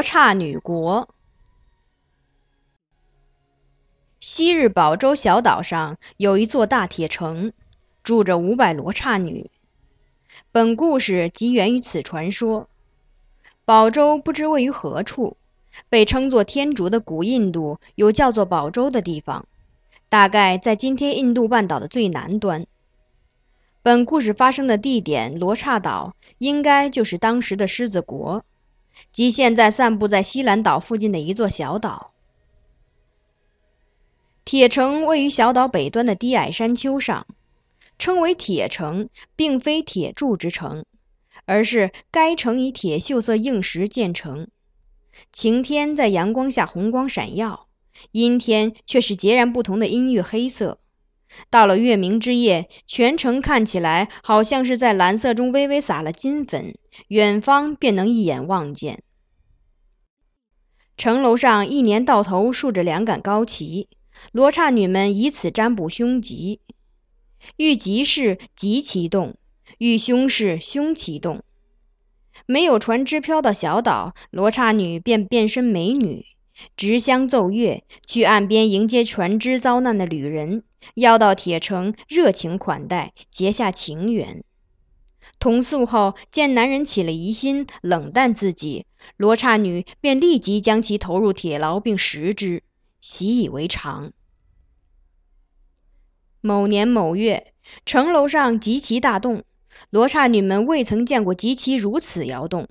[0.00, 1.10] 罗刹女国。
[4.18, 7.52] 昔日宝州小岛上有一座大铁城，
[8.02, 9.50] 住着五百罗刹女。
[10.52, 12.70] 本故事即源于此传说。
[13.66, 15.36] 宝州不知位于何处，
[15.90, 19.46] 被称作天竺的古印度有叫做宝州的地方，
[20.08, 22.66] 大概在今天印度半岛的最南端。
[23.82, 28.46] 本故事发生的地点罗刹岛，应该就是当时的狮子国。
[29.12, 32.12] 即现在散布在西兰岛附近的一座小岛。
[34.44, 37.26] 铁城位于小岛北端的低矮山丘上，
[37.98, 40.84] 称为铁城，并非铁柱之城，
[41.44, 44.48] 而是该城以铁锈色硬石建成。
[45.32, 47.68] 晴天在阳光下红光闪耀，
[48.12, 50.78] 阴天却是截然不同的阴郁黑色。
[51.50, 56.76] 到了月明之夜，全城看起来好像是在蓝色中微微撒了金粉，
[57.08, 59.02] 远方便能一眼望见。
[60.96, 63.88] 城楼上一年到头竖着两杆高旗，
[64.32, 66.60] 罗刹女们以此占卜凶吉。
[67.56, 69.34] 遇吉事，吉其动；
[69.78, 71.42] 遇凶事，凶其动。
[72.44, 76.26] 没有船只飘到小岛，罗刹女便变身美女。
[76.76, 80.64] 执香奏乐，去岸边迎接船只遭难的旅人，
[80.94, 84.44] 要到铁城热情款待，结下情缘。
[85.38, 88.86] 同宿后，见男人起了疑心，冷淡自己，
[89.16, 92.62] 罗刹女便立即将其投入铁牢并食之，
[93.00, 94.12] 习以为常。
[96.40, 97.52] 某年某月，
[97.84, 99.44] 城楼上极其大动，
[99.90, 102.68] 罗刹女们未曾见过极其如此摇动。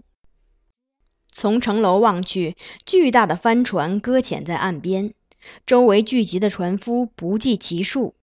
[1.31, 5.13] 从城楼望去，巨大的帆船搁浅在岸边，
[5.65, 8.15] 周围聚集的船夫不计其数。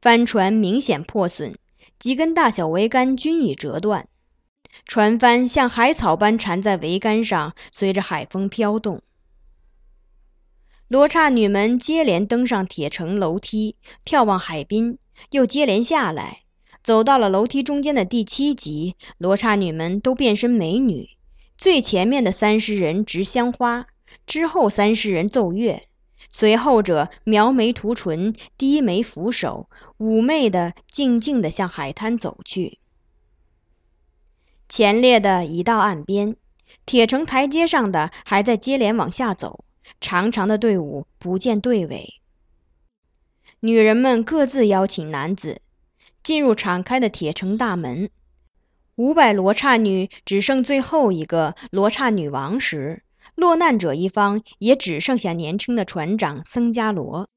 [0.00, 1.54] 帆船明显破损，
[1.98, 4.08] 几根大小桅杆均已折断，
[4.84, 9.02] 船帆像海草般缠在桅杆上，随着海风飘动。
[10.88, 14.98] 罗刹女们接连登上铁城楼梯，眺望海滨，
[15.30, 16.42] 又接连下来，
[16.82, 21.10] 走到了楼梯中间的第七级，罗刹女们都变身美女。
[21.56, 23.86] 最前面的三十人执香花，
[24.26, 25.88] 之后三十人奏乐，
[26.32, 32.78] 随后者描眉涂唇，低眉俯首，妩媚的、静静的向海滩走去。
[34.66, 36.36] 前列的已到岸边，
[36.86, 39.66] 铁城台阶上的还在接连往下走，
[40.00, 42.14] 长长的队伍不见队尾。
[43.60, 45.60] 女人们各自邀请男子
[46.22, 48.08] 进入敞开的铁城大门。
[48.96, 53.02] 五百罗刹女只剩最后一个罗刹女王时，
[53.34, 57.28] 落难者一方也只剩下年轻的船长僧伽罗。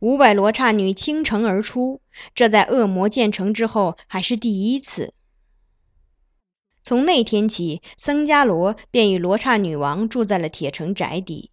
[0.00, 2.00] 五百罗刹女倾城而出，
[2.34, 5.14] 这在恶魔建成之后还是第一次。
[6.82, 11.50] 从那天起，僧伽罗便与罗刹女王住在了铁城宅邸，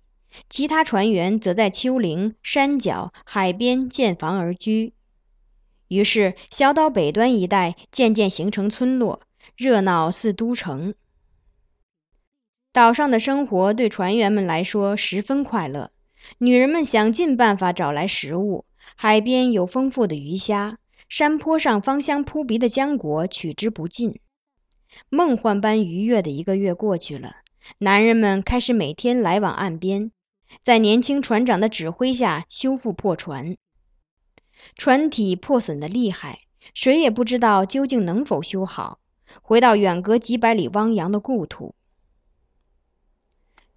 [0.50, 4.94] 其他船员则在丘陵、山脚、海边建房而居。
[5.88, 9.21] 于是，小岛北端一带渐渐形成村落，
[9.55, 10.95] 热闹似都城。
[12.73, 15.91] 岛上的生活对船员们来说十分快乐，
[16.37, 18.63] 女人们想尽办法找来食物，
[18.95, 20.77] 海边有丰富的鱼虾，
[21.09, 24.21] 山坡上芳香扑鼻的浆果取之不尽。
[25.09, 27.35] 梦幻般愉悦的一个月过去了，
[27.79, 30.13] 男人们开始每天来往岸边，
[30.63, 33.57] 在年轻船长的指挥下修复破船。
[34.75, 36.39] 船体破损的厉害，
[36.74, 39.00] 谁也不知道究竟能否修好，
[39.41, 41.75] 回到远隔几百里汪洋的故土。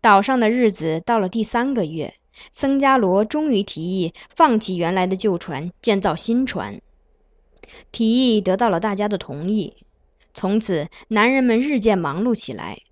[0.05, 2.17] 岛上的日子到了第三个月，
[2.53, 6.83] 僧伽罗终于提议放弃原来的旧船，建造新船。
[7.91, 9.79] 提议得到了大家的同意。
[10.35, 12.83] 从此，男人们日渐忙碌起来，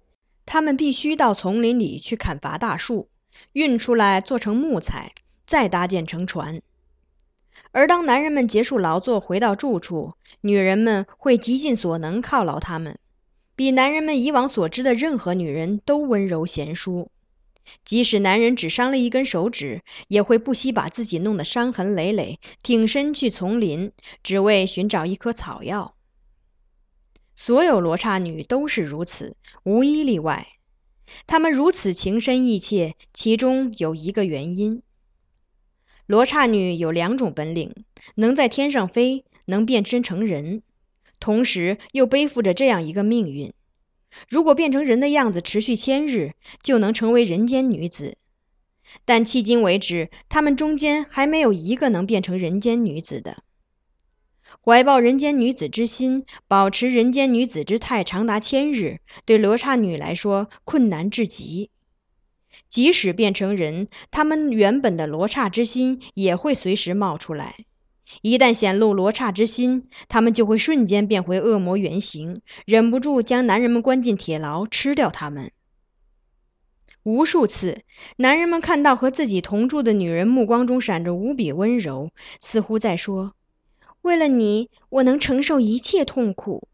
[0.47, 3.11] 他们必须到丛林里去砍伐大树，
[3.53, 5.13] 运出来做成木材，
[5.47, 6.63] 再搭建成船。
[7.73, 12.99] 而当男人们结束劳作回到住处，女人们会极尽所能犒劳他们，
[13.55, 17.11] 比男人们以往所知的任何女人都温柔贤淑。
[17.85, 25.95] 即使男人只伤了一根手指，也会不惜把自己弄得伤痕累累，挺身去丛林，只为寻找一棵草药。
[27.37, 30.49] 所有罗刹女都是如此，无一例外。
[31.27, 34.83] 她们如此情深意切，其中有一个原因。
[36.07, 37.75] 罗刹女有两种本领：
[38.17, 40.63] 能在天上飞，能变身成人，
[41.23, 43.53] 同时又背负着这样一个命运：
[44.29, 46.33] 如果变成人的样子持续千日，
[46.65, 48.17] 就能成为人间女子。
[49.05, 53.45] 但迄今为止，他们中间还没有一个能变成人间女子的。
[54.65, 61.71] 怀抱人间女子之心，保持人间女子之态长达千日，对罗刹女来说困难至极。
[62.69, 67.65] 即使变成人，他们原本的罗刹之心也会随时冒出来。
[68.21, 75.53] 一旦显露罗刹之心，他们就会瞬间变回恶魔原形，忍不住将男人们关进铁牢，吃掉他们。
[77.05, 77.83] 无数次，
[78.17, 82.11] 男人们看到和自己同住的女人，目光中闪着无比温柔，
[82.41, 83.35] 似乎在说。
[84.03, 86.69] 为了你，我能承受一切痛苦；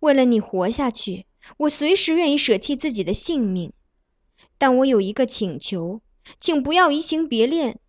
[0.00, 1.26] 为了你活下去，
[1.56, 3.72] 我随时愿意舍弃自己的性命。
[4.58, 6.00] 但我有一个请求，
[6.38, 7.80] 请不要移情别恋。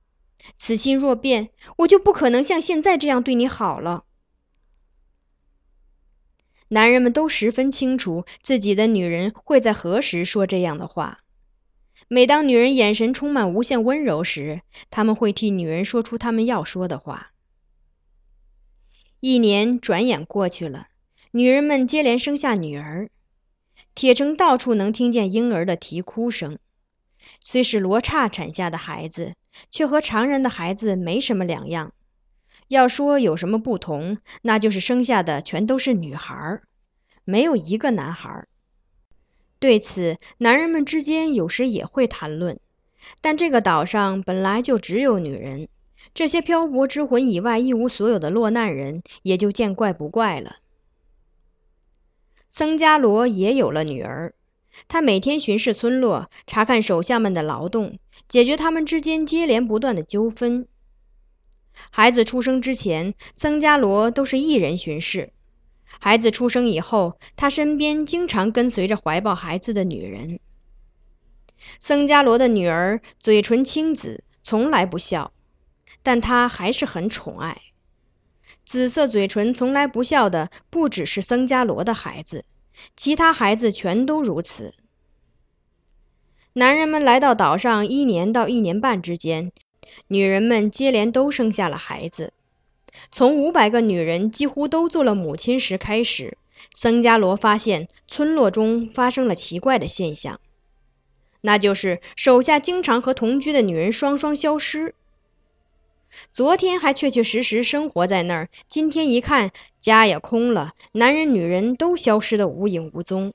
[0.57, 4.05] 此心若变，我就不可能像现在这样对你好了。
[6.69, 11.19] 男人们都十分清楚自己的女人会在何时说这样的话。
[12.07, 17.31] 每当女人眼神充满无限温柔时，他们会替女人说出他们要说的话。
[19.19, 20.87] 一年转眼过去了，
[21.31, 23.09] 女人们接连生下女儿，
[23.95, 26.59] 铁城到处能听见婴儿的啼哭声。
[27.39, 29.33] 虽是罗刹产下的孩子，
[29.69, 31.93] 却和常人的孩子没什么两样。
[32.67, 36.61] 要说有什么不同，那就是生下的全都是女孩，
[37.23, 38.47] 没有一个男孩。
[39.59, 42.59] 对此，男人们之间有时也会谈论，
[43.21, 45.67] 但这个岛上本来就只有女人。
[46.13, 50.57] 这些漂泊之魂以外一无所有的落难人，也就见怪不怪了。
[52.51, 54.33] 曾伽罗也有了女儿，
[54.87, 60.67] 他每天巡视村落，查看手下们的劳动，解决他们之间接连不断的纠纷。
[61.91, 65.29] 孩子出生之前，僧伽罗都是一人巡视；
[65.85, 70.39] 孩子出生以后，他身边经常跟随着怀抱孩子的女人。
[71.79, 75.31] 僧伽罗的女儿嘴唇青紫，从来不笑。
[76.03, 77.61] 但他还是很宠爱。
[78.63, 82.45] 紫色嘴唇、从来不笑的不只是僧伽罗的孩子，
[82.95, 84.73] 其他孩子全都如此。
[86.53, 89.51] 男人们来到岛上一年到一年半之间，
[90.07, 92.31] 女人们接连都生下了孩子。
[93.11, 96.37] 从五百个女人几乎都做了母亲时开始，
[96.73, 100.39] 僧伽罗发现村落中发生了奇怪的现象，
[101.41, 104.95] 那就是手下经常和同居的女人双双消失。
[106.31, 109.51] 昨天还确确实实生活在那儿，今天一看
[109.81, 113.33] 家也空了，男人女人都消失得无影无踪。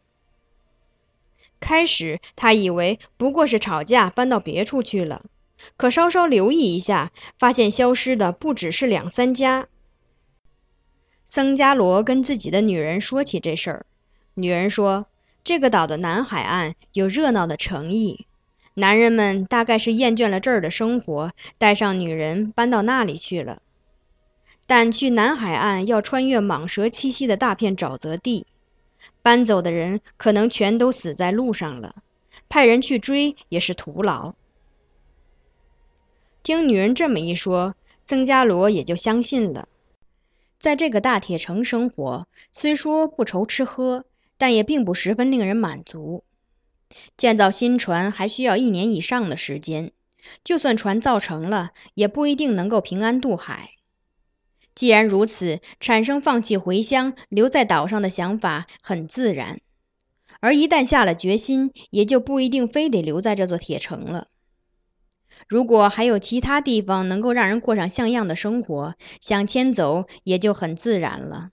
[1.60, 5.24] 开始他以为不过是吵架搬到别处去了，
[5.76, 9.68] 可稍稍留意一下，发现消失的不只是两三家。
[11.26, 13.86] 僧伽罗跟自己的女人说起这事儿，
[14.34, 15.06] 女人说
[15.44, 18.26] 这个岛的南海岸有热闹的城邑。
[18.80, 23.60] 男人们大概是厌倦了这儿的生活，带上女人搬到那里去了。
[24.66, 28.46] 但去南海岸要穿越蟒蛇栖息的大片沼泽地，
[29.20, 31.96] 搬走的人可能全都死在路上了，
[32.48, 34.34] 派人去追也是徒劳。
[36.42, 37.74] 听女人这么一说，
[38.06, 39.68] 曾加罗也就相信了。
[40.58, 44.06] 在这个大铁城生活，虽说不愁吃喝，
[44.38, 46.24] 但也并不十分令人满足。
[47.16, 49.92] 建造新船还需要一年以上的时间，
[50.44, 53.70] 就算船造成了，也不一定能够平安渡海。
[54.74, 59.60] 既然如此，产生放弃回乡、留在岛上的想法很自然。
[60.40, 64.28] 而一旦下了决心，也就不一定非得留在这座铁城了。
[65.48, 71.50] 如果还有其他地方能够让人过上像样的生活，想迁走也就很自然了。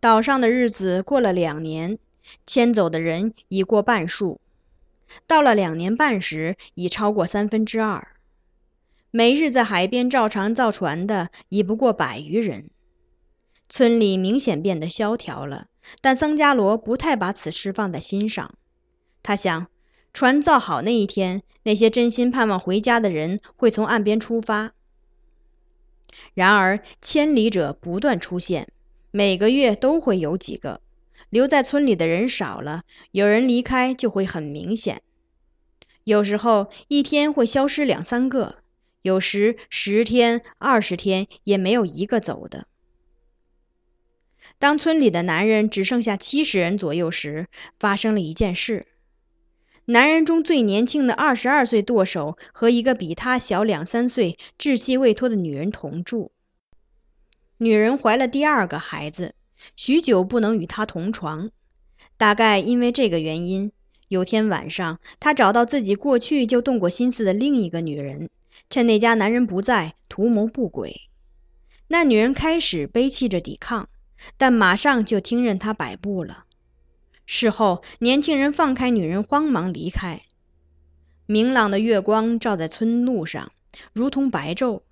[0.00, 1.98] 岛上的日子过了两年。
[2.46, 4.40] 迁走的人已过半数，
[5.26, 8.08] 到了两年半时，已超过三分之二。
[9.10, 12.70] 每日在海边照常造船的已不过百余人。
[13.68, 15.66] 村里明显变得萧条了，
[16.00, 18.54] 但僧伽罗不太把此事放在心上。
[19.22, 19.68] 他想，
[20.12, 24.72] 船造好那一天，那些真心盼望回家的人会从岸边出发。
[26.34, 28.68] 然而，千里者不断出现，
[29.10, 30.82] 每个月都会有几个。
[31.32, 35.00] 留在村里的人少了，有人离开就会很明显。
[36.04, 38.56] 有时候一天会消失两三个，
[39.00, 42.66] 有时十天、二十天也没有一个走的。
[44.58, 47.48] 当村里的男人只剩下七十人左右时，
[47.80, 48.86] 发生了一件事：
[49.86, 56.30] 男人中最年轻的二十二岁舵手和一个比他小两三岁、稚气未脱的女人同住。
[57.56, 59.34] 女人怀了第二个孩子。
[59.76, 61.50] 许久不能与他同床，
[62.16, 63.72] 大概因为这个原因，
[64.08, 68.30] 有天晚上，他找到自己过去就动过心思的另一个女人，
[68.70, 71.02] 趁那家男人不在，图谋不轨。
[71.88, 73.88] 那女人开始悲泣着抵抗，
[74.36, 76.44] 但马上就听任他摆布了。
[77.26, 80.22] 事后，年轻人放开女人，慌忙离开。
[81.26, 83.52] 明朗的月光照在村路上，
[83.92, 84.82] 如同白昼。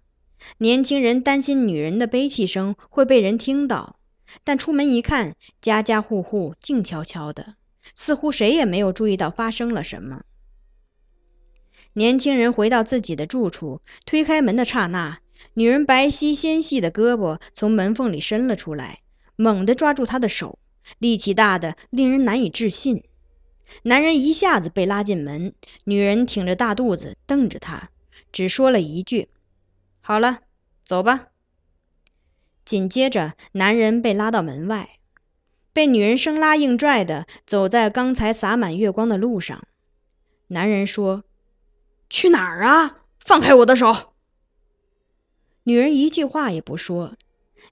[0.57, 3.97] 年轻人担心女人的悲泣声会被人听到，
[4.45, 7.55] 但出门一看，家家户户静悄悄的，
[7.95, 10.23] 似乎谁也没有注意到发生了什么。
[11.93, 15.19] 年轻人回到自己的住处，推开门的刹那，
[15.55, 19.01] 女人白皙纤细的胳膊从门缝里伸了出来，
[19.35, 20.59] 猛地抓住他的手，
[20.99, 23.03] 力气大的令人难以置信。
[23.83, 27.91] 男人一下子被拉进门，女人挺着大肚子瞪着他，
[28.31, 29.29] 只说了一句。
[30.01, 30.41] 好了，
[30.85, 31.30] 走吧。
[32.65, 34.99] 紧接着，男人被拉到门外，
[35.73, 39.65] 被女人生拉硬拽的走在刚才洒满月光的路上。
[40.47, 41.25] 男人说
[42.11, 42.99] ：“去哪儿啊？
[43.19, 44.13] 放开我的手！”
[45.65, 47.17] 女人一句话也不说。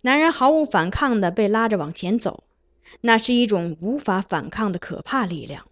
[0.02, 2.44] 男人毫无反抗的被拉着往前走，
[3.00, 5.66] 那是一种无法反抗的可怕力量。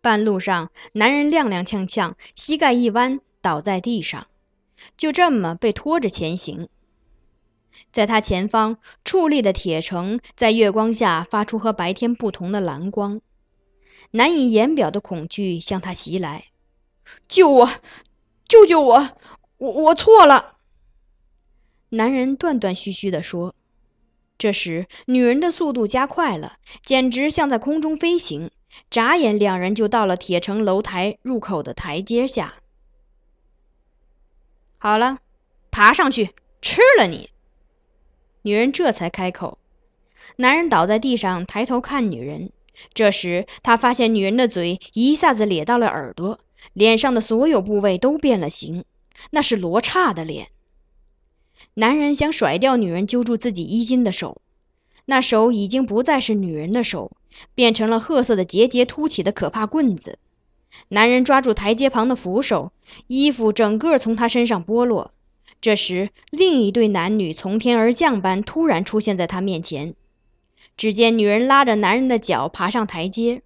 [0.00, 4.26] 半路上，男人踉踉跄跄，膝盖一弯，倒在地上。
[4.96, 6.68] 就这么被拖着前行，
[7.92, 13.20] 在他前方矗立的铁城在月光下发出和白天不同的蓝光，
[14.10, 16.46] 难以言表的恐惧向他袭来。
[17.26, 17.70] 救我！
[18.46, 19.10] 救救我！
[19.58, 20.56] 我我错了！
[21.90, 23.54] 男人断断续续地说。
[24.36, 28.50] 这时，女人的速度加快了，简直像在空中飞行。
[28.90, 32.54] 眨眼，两人就到了铁城楼台入口的台阶下。
[34.76, 35.18] 好了，
[35.70, 37.30] 爬上去，吃了你！
[38.42, 39.58] 女人这才开口。
[40.36, 42.50] 男人倒在地上，抬头看女人。
[42.94, 46.38] 这时，他发现女人的嘴一下子咧到了耳朵，
[46.72, 48.84] 脸上的所有部位都变了形，
[49.30, 50.48] 那是罗刹的脸。
[51.74, 54.40] 男人想甩掉女人揪住自己衣襟的手，
[55.06, 57.16] 那手已经不再是女人的手，
[57.54, 60.18] 变成了褐色的节节凸起的可怕棍子。
[60.88, 62.72] 男人抓住台阶旁的扶手，
[63.08, 65.12] 衣服整个从他身上剥落。
[65.60, 69.94] 这时，另一对男女从天而降般突然出现在他面前。
[70.76, 73.42] 只见女人拉着男人的脚爬上台阶，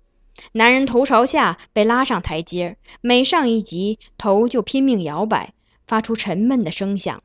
[0.52, 5.54] 男人头朝下被拉上台阶，每上一级，头就拼命摇摆，
[5.86, 7.22] 发出沉闷的声响。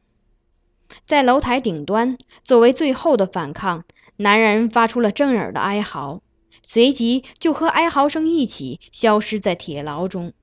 [1.06, 3.84] 在楼台顶端，作为最后的反抗，
[4.16, 6.22] 男人发出了震耳的哀嚎。
[6.64, 10.34] 随即就和哀嚎声一起消失在铁牢中，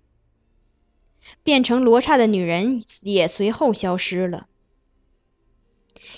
[1.43, 4.47] 变成罗刹的女人也随后消失了。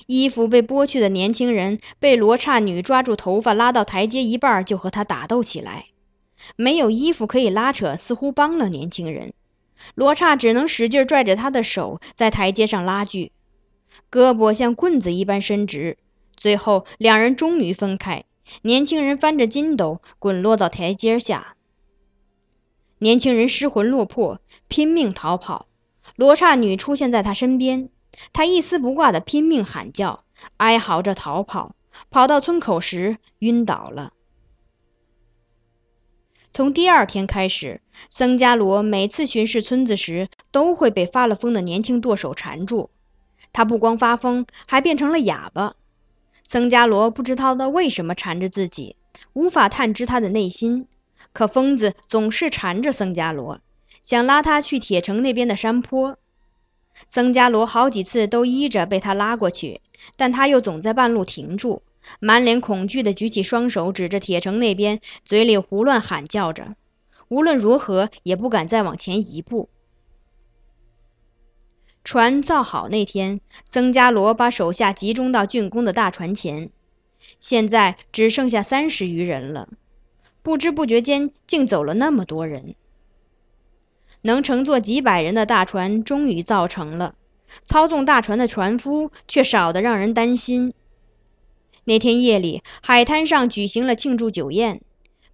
[0.07, 5.87] 衣服被剥去的年轻人被罗刹女抓住头发拉到台阶一半，就和他打斗起来。
[6.55, 9.33] 没有衣服可以拉扯，似乎帮了年轻人。
[9.95, 13.33] 罗刹只能使劲拽着他的手在台阶上拉锯，
[14.11, 15.97] 胳膊像棍子一般伸直。
[16.37, 18.25] 最后，两人终于分开。
[18.63, 21.56] 年轻人翻着筋斗滚落到台阶下，
[22.99, 25.67] 年轻人失魂落魄，拼命逃跑。
[26.17, 27.91] 罗刹女出现在他身边，
[28.33, 30.25] 他一丝不挂的拼命喊叫，
[30.57, 31.75] 哀嚎着逃跑。
[32.11, 34.13] 跑到村口时晕倒了。
[36.53, 42.91] 从第二天开始，僧伽罗每次巡视村子时，都会被发了疯的年轻舵手缠住。
[43.53, 45.75] 他不光发疯，还变成了哑巴。
[46.45, 48.97] 僧伽罗不知道他为什么缠着自己，
[49.33, 50.87] 无法探知他的内心。
[51.33, 53.61] 可疯子总是缠着僧伽罗，
[54.03, 56.19] 想拉他去铁城那边的山坡。
[57.09, 59.81] 僧伽罗好几次都依着被他拉过去，
[60.17, 61.83] 但他又总在半路停住，
[62.21, 66.75] 满脸恐惧地举起双手指着铁城那边，嘴里胡乱喊叫着。
[67.29, 69.69] 无论如何也不敢再往前一步。
[72.05, 76.71] 船造好那天，曾伽罗把手下集中到竣工的大船前。
[77.41, 79.69] 现在只剩下三十余人了。
[80.47, 82.77] 不知不觉间，竟走了那么多人。
[84.23, 87.17] 能乘坐几百人的大船终于造成了，
[87.65, 90.73] 操纵大船的船夫却少得让人担心。
[91.83, 94.83] 那天夜里，海滩上举行了庆祝酒宴，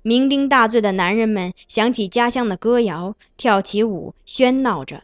[0.02, 5.02] 酩酊大醉的男人们响起家乡的歌谣，跳起舞，喧闹着。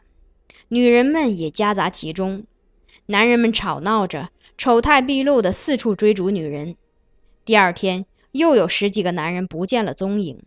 [0.68, 2.44] 女人们也夹杂其中，
[3.04, 6.76] 男人们吵闹着，丑态毕露的四处追逐女人。
[7.44, 10.42] 第二天，又有十几个男人不见了踪影，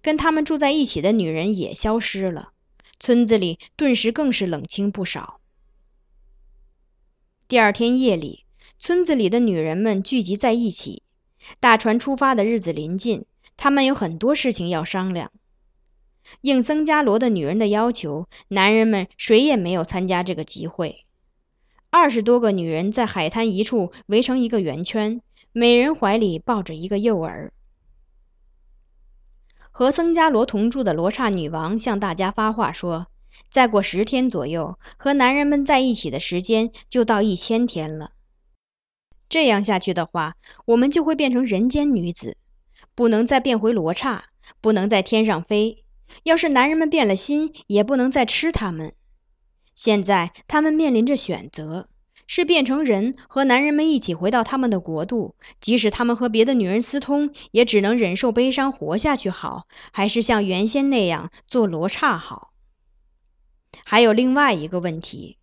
[0.00, 2.52] 跟他们住在一起的女人也消失了，
[2.98, 5.40] 村子里顿时更是冷清不少。
[7.48, 8.44] 第二天夜里，
[8.78, 11.02] 村子里的女人们聚集在一起，
[11.60, 13.26] 大船出发的日子临近，
[13.56, 15.30] 他们有很多事情要商量。
[16.40, 21.04] 应僧伽罗的女人的要求，男人们谁也没有参加这个集会。
[21.90, 25.20] 二十多个女人在海滩一处围成一个圆圈，
[25.52, 27.52] 每人怀里抱着一个幼儿。
[29.70, 33.08] 和僧伽罗同住的罗刹女王向大家发话说
[33.50, 38.12] ：“再过十天左右，和男人们在一起的时间就到一千天了。
[39.28, 42.36] 这样下去的话，我们就会变成人间女子，
[42.94, 44.24] 不能再变回罗刹，
[44.60, 45.84] 不能在天上飞。
[46.22, 48.94] 要是男人们变了心，也不能再吃他们。”
[49.74, 51.88] 现在他们面临着选择：
[52.34, 62.54] 是变成人和男人们一起回到他们的国度，即使他们和别的女人私通，也只能忍受悲伤活下去好；还是像原先那样做罗刹好？
[63.84, 65.36] 还有另外一个问题：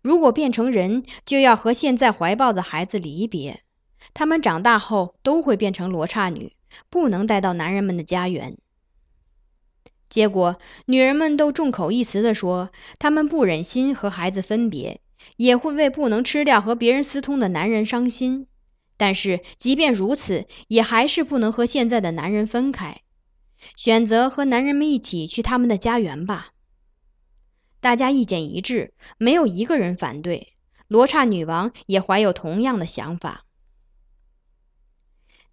[0.00, 3.62] 如果变成人，就要和现在怀抱的孩子离别，
[4.14, 6.54] 他们长大后都会变成罗刹女，
[6.88, 8.56] 不能带到男人们的家园。
[10.08, 15.02] 结果，女人们都众口一词地说，她们不忍心和孩子分别，
[15.36, 18.46] 也会为不能吃掉和别人私通的男人伤心。
[18.96, 23.00] 但是，即便如此，也还是不能和现在的男人分开，
[23.76, 26.50] 选择和男人们一起去他们的家园吧。
[27.80, 30.52] 大家意见一致，没有一个人反对。
[30.86, 33.46] 罗刹女王也怀有同样的想法。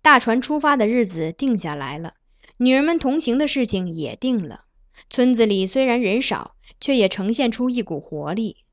[0.02, 2.16] 大船出发的日子定下来了。
[2.58, 4.66] 女人们同行的事情也定了。
[5.10, 8.66] 村子里虽然人少，却也呈现出一股活力。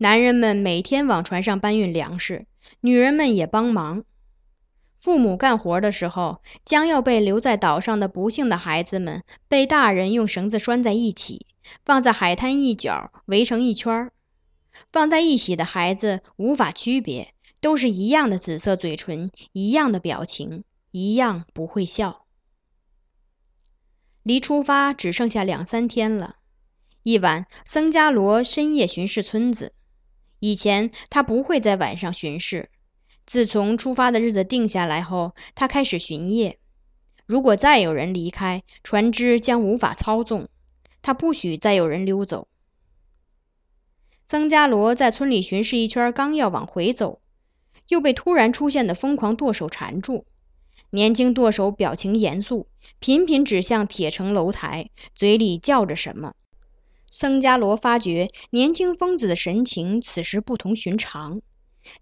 [0.00, 2.46] 男人们每天往船上搬运粮食，
[2.80, 4.04] 女人们也帮忙。
[5.00, 11.46] 父母干活的时候，将要被留在岛上的不幸的孩子们，被大人用绳子拴在一起，
[11.84, 14.12] 放在海滩一角，围成一圈儿。
[14.92, 22.24] 放在一起的孩子无法区别，都是一样的紫色嘴唇，一样的表情，一样不会笑。
[24.22, 26.36] 离出发只剩下两三天了。
[27.02, 29.72] 一晚，僧伽罗深夜巡视村子。
[30.40, 32.70] 以前他不会在晚上巡视，
[33.26, 36.58] 自从出发的日子定下来后，他开始巡夜。
[37.26, 40.48] 如果再有人离开，船只将无法操纵，
[41.02, 42.48] 他不许再有人溜走。
[44.26, 47.20] 曾伽罗在村里巡视一圈，刚要往回走，
[47.88, 50.26] 又被突然出现的疯狂舵手缠住。
[50.90, 56.34] 年轻舵手表情严肃，频频指向铁城楼台，嘴里叫着什么。
[57.10, 61.40] 僧伽罗发觉年轻疯子的神情此时不同寻常，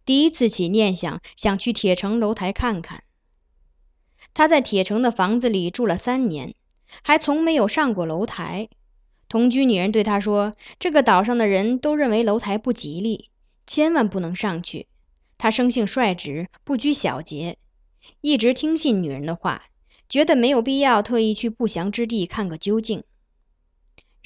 [0.04, 3.04] 第一次起念想想去铁城楼台看看。
[4.34, 6.54] 他在铁城的房子里住了三年，
[7.02, 8.68] 还从没有上过楼台。
[9.28, 13.30] 同居女人对他说：“这个岛上的人都认为楼台不吉利，
[13.66, 14.86] 千万不能上去。”
[15.38, 17.58] 他生性率直，不拘小节。
[18.20, 19.64] 一直听信女人的话，
[20.08, 23.04] 觉得没有必要特意去不祥之地看个究竟。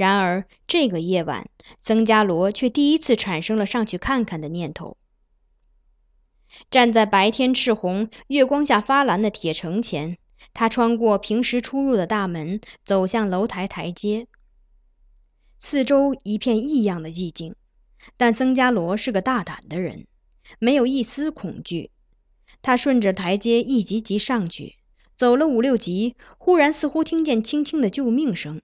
[0.00, 1.50] 然而这个夜晚，
[1.82, 4.96] 僧伽罗却第一次产生了上去看看的念头。
[6.70, 10.16] 站在白天赤红、月光下发蓝的铁城前，
[10.54, 14.26] 他穿过平时出入的大门，走向楼台台阶。
[15.58, 17.54] 四周一片异样的寂静，
[18.16, 20.06] 但僧伽罗是个大胆的人，
[20.58, 21.90] 没有一丝恐惧。
[22.62, 24.76] 他顺着台阶一级级上去，
[25.18, 28.62] 走了五六级，忽然似乎听见轻轻的救命声。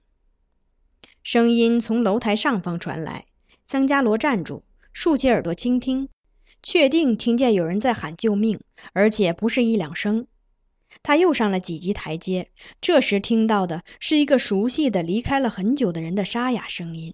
[1.29, 3.25] 声音从楼台上方传来。
[3.65, 4.63] 桑伽罗站住，
[4.93, 6.07] 竖起耳朵倾听，
[6.63, 8.61] 确定听见有人在喊救命，
[8.93, 10.27] 而且不是一两声。
[11.03, 17.13] 他又上了几级台阶，这时听到的是一个熟悉的、离开了很久的人的沙哑声音：“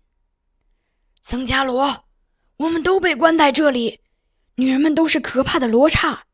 [1.19, 2.05] 桑伽罗，
[2.57, 3.99] 我们都被关在这里，
[4.55, 6.25] 女人们都是可怕的罗刹。”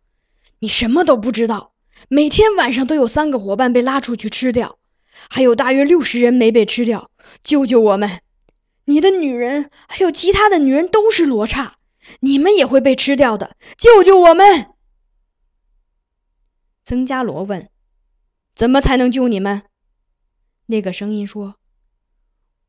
[0.59, 1.71] 你什么都不知道。
[2.09, 4.77] 每天晚上都有三个伙伴被拉出去吃掉，
[5.29, 7.08] 还有大约六十人没被吃掉。
[7.43, 8.21] 救救我们！
[8.85, 11.77] 你的女人还有其他的女人都是罗刹，
[12.19, 13.55] 你们也会被吃掉的。
[13.77, 14.73] 救救我们！
[16.85, 17.69] 曾加罗问
[18.55, 19.63] ：“怎么才能救你们？”
[20.65, 21.55] 那个声音说：“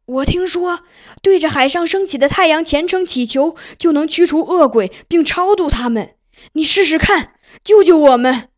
[0.07, 0.85] 我听说，
[1.23, 6.17] 对着海上升起的太阳虔诚祈求，就能驱除恶鬼并超度他们。
[6.53, 8.49] 你试试看。”救救我们！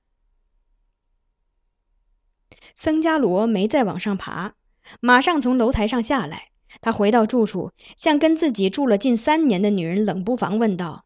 [2.74, 4.52] 僧伽罗没再往上爬，
[5.00, 6.48] 马上从楼台上下来。
[6.80, 11.04] 他回到住处，向跟自己住了近三年的女人冷不防问道：“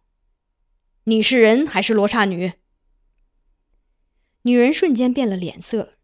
[1.02, 2.52] 你是人还是罗刹女？”
[4.42, 5.94] 女人瞬间变了脸色，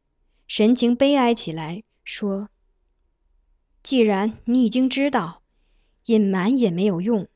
[0.48, 2.48] 神情悲哀起来，说
[3.84, 5.42] ：“既然你已经知道，
[6.06, 7.28] 隐瞒也没有用，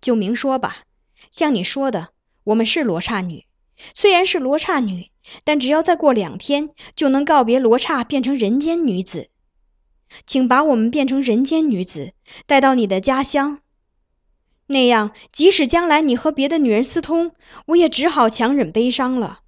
[0.00, 0.84] 就明说吧。
[1.30, 2.10] 像你说的，
[2.44, 3.46] 我们是罗刹女。”
[3.94, 5.10] 虽然是罗刹女，
[5.42, 9.30] 但只要再过两天，就能告别罗刹，变成人间女子。
[10.26, 12.12] 请把我们变成人间女子，
[12.46, 13.60] 带到你的家乡。
[14.66, 17.32] 那样，即使将来你和别的女人私通，
[17.66, 19.40] 我也只好强忍悲伤了。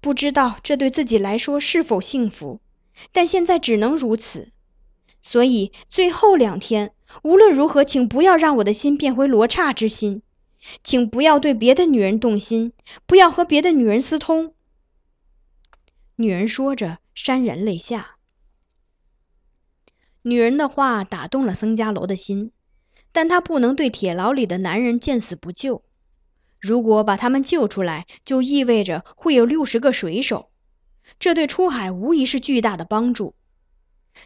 [0.00, 2.60] 不知道这对自己来说是否幸福，
[3.10, 4.50] 但现在只能如此。
[5.20, 10.22] 所以最后两天，无论如何，请不要让我的心变回罗刹之心，
[10.84, 12.72] 请不要对别的女人动心，
[13.06, 14.54] 不要和别的女人私通。
[16.14, 18.17] 女人说着，潸然泪下。
[20.22, 22.52] 女人的话打动了僧伽罗的心，
[23.12, 25.82] 但他不能对铁牢里的男人见死不救。
[26.60, 30.50] 如果把他们救出来，就意味着会有六十个水手，
[31.20, 33.34] 这对出海无疑是巨大的帮助。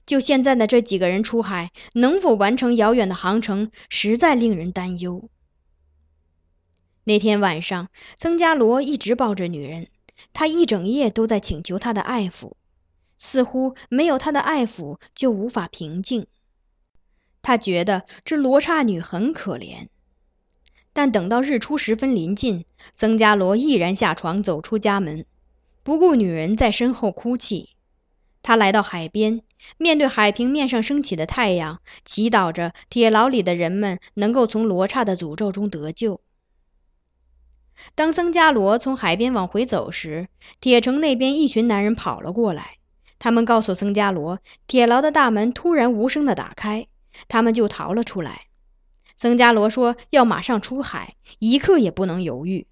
[0.07, 5.29] 就现在的这几个人出海，能否完成遥远的航程，实在令人担忧。
[7.05, 9.89] 那天晚上，曾伽罗一直抱着女人，
[10.33, 12.53] 他一整夜都在请求她的爱抚，
[13.25, 16.27] 似乎没有他的爱抚就无法平静。
[17.41, 19.87] 他觉得这罗刹女很可怜。
[20.93, 22.65] 但等到日出时分临近，
[22.97, 25.25] 僧伽罗毅然下床走出家门，
[25.85, 27.71] 不顾女人在身后哭泣。
[28.43, 29.43] 他来到海边，
[29.79, 36.21] 面对海平面上升起的太阳，祈祷着铁牢里的人们能够从罗刹的诅咒中得救。
[37.95, 40.29] 当僧伽罗从海边往回走时，
[40.61, 42.79] 铁城那边一群男人跑了过来，
[43.23, 46.89] 他们告诉僧伽罗，铁牢的大门突然无声地打开，
[47.29, 48.47] 他们就逃了出来。
[49.17, 52.67] 僧伽罗说：“要马上出海，一刻也不能犹豫。”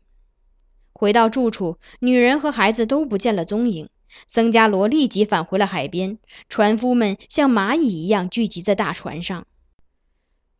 [0.92, 3.90] 回到住处，女人和孩子都不见了踪影。
[4.26, 9.46] 僧伽罗立即返回了海边，船夫们像蚂蚁一样聚集在大船上。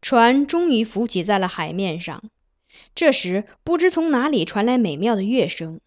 [0.01, 2.23] 船终于浮起在了海面上。
[2.95, 5.81] 这时，不知从哪里传来美妙的乐声，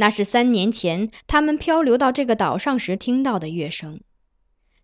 [0.00, 4.00] 那是三年前他们漂流到这个岛上时听到的乐声。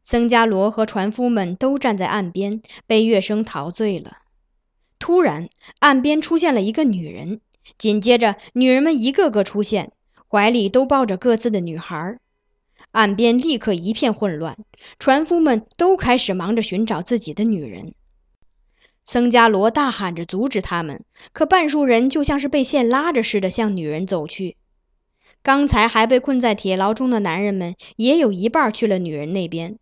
[0.02, 4.18] 僧伽罗和船夫们都站在岸边，被乐声陶醉了。
[4.98, 5.48] 突然，
[5.78, 7.40] 岸边出现了一个女人，
[7.78, 9.92] 紧接着，女人们一个个出现，
[10.30, 12.18] 怀里都抱着各自的女孩。
[12.90, 14.58] 岸边立刻一片混乱，
[14.98, 17.94] 船夫们都开始忙着寻找自己的女人。
[19.06, 24.58] 僧伽罗大喊着阻止他们，可半数人就像是被线拉着似的向女人走去。
[25.46, 29.78] 刚才还被困在铁牢中的男人们，也有一半去了女人那边。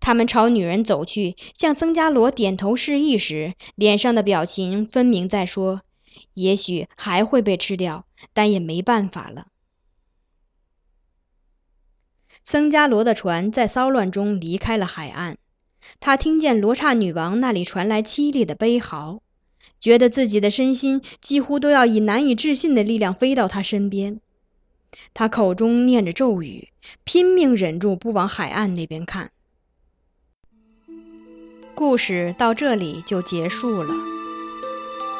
[0.00, 5.82] 他们朝女人走去，向僧伽罗点头示意时，脸上的表情分明在说
[6.32, 9.48] ：“也许还会被吃掉，但也没办法了。”
[12.42, 15.36] 僧伽罗的船在骚乱中离开了海岸，
[16.00, 19.20] 他听见罗刹女王那里传来凄厉的悲嚎，
[19.78, 24.22] 觉得自己的身心几乎都要以难以置信的力量飞到她身边。
[25.14, 26.68] 他口中念着咒语，
[27.04, 29.30] 拼命忍住不往海岸那边看。
[31.74, 33.94] 故事到这里就结束了。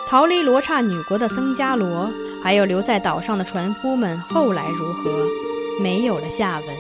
[0.08, 2.10] 逃离罗刹女国的僧伽罗，
[2.42, 5.26] 还有留在岛上的船夫们，后来如何，
[5.80, 6.76] 没有了下文。